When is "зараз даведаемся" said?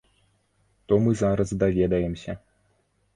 1.19-2.37